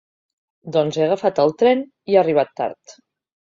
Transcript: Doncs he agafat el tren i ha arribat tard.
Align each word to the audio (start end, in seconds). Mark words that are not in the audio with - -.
Doncs 0.75 0.97
he 1.01 1.03
agafat 1.07 1.41
el 1.43 1.53
tren 1.59 1.85
i 2.15 2.19
ha 2.19 2.23
arribat 2.27 2.51
tard. 2.63 2.97